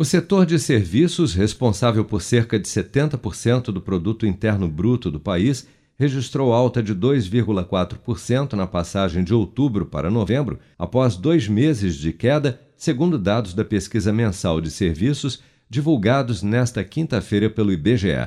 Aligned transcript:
O 0.00 0.04
setor 0.06 0.46
de 0.46 0.58
serviços, 0.58 1.34
responsável 1.34 2.02
por 2.06 2.22
cerca 2.22 2.58
de 2.58 2.66
70% 2.66 3.64
do 3.64 3.82
produto 3.82 4.24
interno 4.24 4.66
bruto 4.66 5.10
do 5.10 5.20
país, 5.20 5.68
registrou 5.98 6.54
alta 6.54 6.82
de 6.82 6.94
2,4% 6.94 8.54
na 8.54 8.66
passagem 8.66 9.22
de 9.22 9.34
outubro 9.34 9.84
para 9.84 10.10
novembro, 10.10 10.58
após 10.78 11.16
dois 11.16 11.46
meses 11.46 11.96
de 11.96 12.14
queda, 12.14 12.58
segundo 12.78 13.18
dados 13.18 13.52
da 13.52 13.62
pesquisa 13.62 14.10
mensal 14.10 14.58
de 14.58 14.70
serviços 14.70 15.42
divulgados 15.68 16.42
nesta 16.42 16.82
quinta-feira 16.82 17.50
pelo 17.50 17.70
IBGE. 17.70 18.26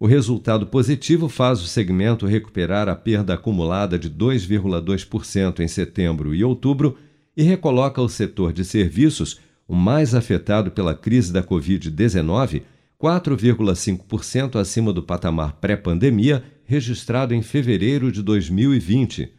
O 0.00 0.06
resultado 0.08 0.66
positivo 0.66 1.28
faz 1.28 1.62
o 1.62 1.68
segmento 1.68 2.26
recuperar 2.26 2.88
a 2.88 2.96
perda 2.96 3.34
acumulada 3.34 3.96
de 3.96 4.10
2,2% 4.10 5.60
em 5.60 5.68
setembro 5.68 6.34
e 6.34 6.42
outubro 6.42 6.98
e 7.36 7.44
recoloca 7.44 8.02
o 8.02 8.08
setor 8.08 8.52
de 8.52 8.64
serviços 8.64 9.38
o 9.72 9.74
mais 9.74 10.14
afetado 10.14 10.70
pela 10.70 10.94
crise 10.94 11.32
da 11.32 11.42
Covid-19, 11.42 12.60
4,5% 13.00 14.60
acima 14.60 14.92
do 14.92 15.02
patamar 15.02 15.54
pré-pandemia 15.62 16.44
registrado 16.66 17.32
em 17.32 17.40
fevereiro 17.40 18.12
de 18.12 18.22
2020. 18.22 19.32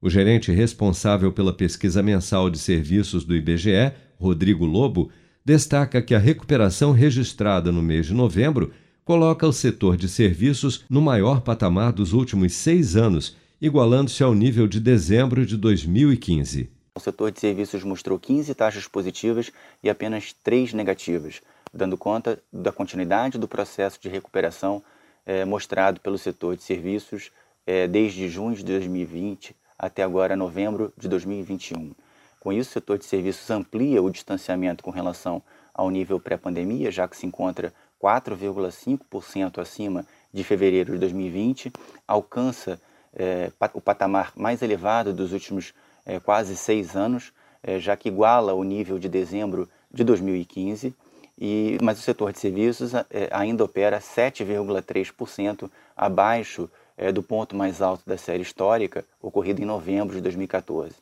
O 0.00 0.08
gerente 0.08 0.52
responsável 0.52 1.32
pela 1.32 1.52
pesquisa 1.52 2.04
mensal 2.04 2.48
de 2.48 2.56
serviços 2.56 3.24
do 3.24 3.34
IBGE, 3.34 3.90
Rodrigo 4.16 4.64
Lobo, 4.64 5.10
destaca 5.44 6.00
que 6.00 6.14
a 6.14 6.20
recuperação 6.20 6.92
registrada 6.92 7.72
no 7.72 7.82
mês 7.82 8.06
de 8.06 8.14
novembro 8.14 8.70
coloca 9.04 9.44
o 9.44 9.52
setor 9.52 9.96
de 9.96 10.08
serviços 10.08 10.84
no 10.88 11.02
maior 11.02 11.40
patamar 11.40 11.92
dos 11.92 12.12
últimos 12.12 12.52
seis 12.52 12.94
anos, 12.94 13.36
igualando-se 13.60 14.22
ao 14.22 14.36
nível 14.36 14.68
de 14.68 14.78
dezembro 14.78 15.44
de 15.44 15.56
2015. 15.56 16.70
O 17.00 17.02
setor 17.02 17.32
de 17.32 17.40
serviços 17.40 17.82
mostrou 17.82 18.18
15 18.18 18.54
taxas 18.54 18.86
positivas 18.86 19.50
e 19.82 19.88
apenas 19.88 20.34
3 20.44 20.74
negativas, 20.74 21.40
dando 21.72 21.96
conta 21.96 22.38
da 22.52 22.70
continuidade 22.70 23.38
do 23.38 23.48
processo 23.48 23.98
de 23.98 24.10
recuperação 24.10 24.82
é, 25.24 25.46
mostrado 25.46 25.98
pelo 25.98 26.18
setor 26.18 26.58
de 26.58 26.62
serviços 26.62 27.32
é, 27.66 27.88
desde 27.88 28.28
junho 28.28 28.54
de 28.54 28.62
2020 28.64 29.56
até 29.78 30.02
agora 30.02 30.36
novembro 30.36 30.92
de 30.94 31.08
2021. 31.08 31.94
Com 32.38 32.52
isso, 32.52 32.68
o 32.68 32.72
setor 32.74 32.98
de 32.98 33.06
serviços 33.06 33.50
amplia 33.50 34.02
o 34.02 34.10
distanciamento 34.10 34.84
com 34.84 34.90
relação 34.90 35.42
ao 35.72 35.88
nível 35.88 36.20
pré-pandemia, 36.20 36.90
já 36.90 37.08
que 37.08 37.16
se 37.16 37.24
encontra 37.24 37.72
4,5% 37.98 39.58
acima 39.58 40.04
de 40.30 40.44
fevereiro 40.44 40.92
de 40.92 40.98
2020, 40.98 41.72
alcança 42.06 42.78
é, 43.14 43.50
o 43.72 43.80
patamar 43.80 44.34
mais 44.36 44.60
elevado 44.60 45.14
dos 45.14 45.32
últimos 45.32 45.72
é, 46.10 46.18
quase 46.18 46.56
seis 46.56 46.96
anos, 46.96 47.32
é, 47.62 47.78
já 47.78 47.96
que 47.96 48.08
iguala 48.08 48.52
o 48.52 48.64
nível 48.64 48.98
de 48.98 49.08
dezembro 49.08 49.68
de 49.92 50.02
2015, 50.02 50.92
e, 51.38 51.78
mas 51.80 51.98
o 51.98 52.02
setor 52.02 52.32
de 52.32 52.40
serviços 52.40 52.92
é, 52.94 53.06
ainda 53.30 53.64
opera 53.64 54.00
7,3% 54.00 55.70
abaixo 55.96 56.68
é, 56.96 57.12
do 57.12 57.22
ponto 57.22 57.54
mais 57.54 57.80
alto 57.80 58.02
da 58.06 58.18
série 58.18 58.42
histórica, 58.42 59.04
ocorrido 59.22 59.62
em 59.62 59.64
novembro 59.64 60.16
de 60.16 60.20
2014. 60.20 60.96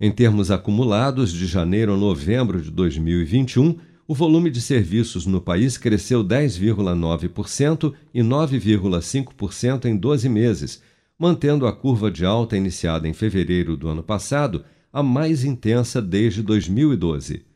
Em 0.00 0.12
termos 0.12 0.50
acumulados, 0.50 1.32
de 1.32 1.46
janeiro 1.46 1.94
a 1.94 1.96
novembro 1.96 2.62
de 2.62 2.70
2021, 2.70 3.78
o 4.06 4.14
volume 4.14 4.50
de 4.50 4.60
serviços 4.60 5.26
no 5.26 5.40
país 5.40 5.76
cresceu 5.76 6.22
10,9% 6.22 7.94
e 8.12 8.22
9,5% 8.22 9.86
em 9.86 9.96
12 9.96 10.28
meses, 10.28 10.82
mantendo 11.24 11.66
a 11.66 11.72
curva 11.72 12.10
de 12.10 12.22
alta 12.22 12.54
iniciada 12.54 13.08
em 13.08 13.14
fevereiro 13.14 13.78
do 13.78 13.88
ano 13.88 14.02
passado, 14.02 14.62
a 14.92 15.02
mais 15.02 15.42
intensa 15.42 16.02
desde 16.02 16.42
2012. 16.42 17.46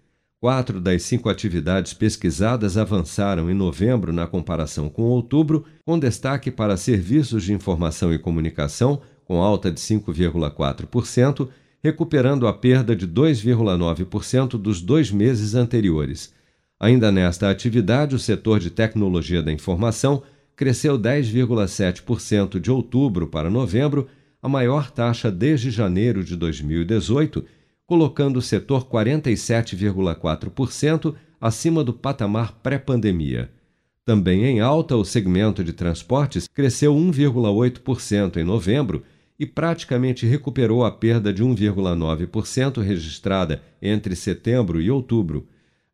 Quatro 0.41 0.81
das 0.81 1.03
cinco 1.03 1.29
atividades 1.29 1.93
pesquisadas 1.93 2.79
avançaram 2.79 3.51
em 3.51 3.55
novembro 3.55 4.11
na 4.11 4.27
comparação 4.27 4.89
com 4.89 5.03
outubro, 5.03 5.67
com 5.85 5.99
destaque 5.99 6.51
para 6.51 6.79
serviços 6.79 7.45
de 7.45 7.53
informação 7.53 8.11
e 8.11 8.19
comunicação, 8.19 9.03
com 9.27 9.43
alta 9.43 9.71
de 9.71 9.81
5,4%, 9.81 11.51
recuperando 11.85 12.47
a 12.47 12.55
perda 12.55 12.97
de 12.97 13.07
2,9% 13.07 14.53
dos 14.53 14.81
dois 14.81 15.11
meses 15.11 15.55
anteriores. 15.55 16.33
Ainda 16.81 17.13
nesta 17.13 17.51
atividade, 17.51 18.15
o 18.15 18.19
setor 18.19 18.61
de 18.61 18.71
tecnologia 18.71 19.43
da 19.43 19.53
informação 19.53 20.23
cresceu 20.59 20.99
10,7% 20.99 22.59
de 22.59 22.69
outubro 22.69 23.29
para 23.29 23.49
novembro, 23.49 24.09
a 24.43 24.49
maior 24.49 24.91
taxa 24.91 25.31
desde 25.31 25.71
janeiro 25.71 26.25
de 26.25 26.35
2018, 26.35 27.45
colocando 27.87 28.39
o 28.39 28.43
setor 28.43 28.85
47,4% 28.87 31.15
acima 31.41 31.85
do 31.85 31.93
patamar 31.93 32.59
pré-pandemia. 32.61 33.53
Também 34.05 34.47
em 34.47 34.59
alta, 34.59 34.97
o 34.97 35.05
segmento 35.05 35.63
de 35.63 35.73
transportes 35.73 36.49
cresceu 36.49 36.93
1,8% 36.93 38.39
em 38.39 38.45
novembro 38.45 39.05
e 39.39 39.47
praticamente 39.47 40.27
recuperou 40.27 40.85
a 40.85 40.91
perda 40.91 41.33
de 41.33 41.45
1,9% 41.45 42.83
registrada 42.83 43.63
entre 43.81 44.17
setembro 44.17 44.81
e 44.81 44.91
outubro. 44.91 45.47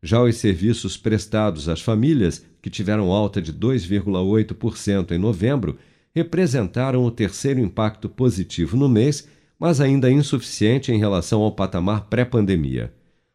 Já 0.05 0.21
os 0.21 0.35
serviços 0.35 0.95
prestados 0.97 1.67
às 1.67 1.81
famílias, 1.81 2.45
que 2.61 2.69
tiveram 2.69 3.11
alta 3.11 3.41
de 3.41 3.51
2,8% 3.51 5.13
em 5.13 5.17
novembro, 5.17 5.79
representaram 6.13 7.03
o 7.03 7.09
terceiro 7.09 7.59
impacto 7.59 8.07
positivo 8.07 8.77
no 8.77 8.87
mês, 8.87 9.27
mas 9.59 9.81
ainda 9.81 10.11
insuficiente 10.11 10.91
em 10.91 10.99
relação 10.99 11.41
ao 11.41 11.51
patamar 11.53 12.01
pré-pandemia. 12.01 12.93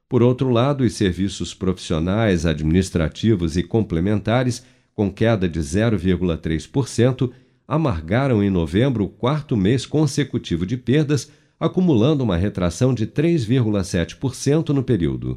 Por 0.09 0.23
outro 0.23 0.49
lado, 0.49 0.85
os 0.85 0.93
serviços 0.93 1.53
profissionais, 1.53 2.47
administrativos 2.47 3.57
e 3.57 3.65
complementares, 3.65 4.65
com 4.95 5.11
queda 5.11 5.49
de 5.49 5.59
0,3%, 5.59 7.33
amargaram 7.67 8.45
em 8.45 8.49
novembro 8.49 9.07
o 9.07 9.09
quarto 9.09 9.57
mês 9.57 9.85
consecutivo 9.85 10.65
de 10.65 10.77
perdas, 10.77 11.33
acumulando 11.59 12.23
uma 12.23 12.37
retração 12.37 12.95
de 12.95 13.09
3,7% 13.09 14.69
no 14.69 14.85
período. 14.85 15.37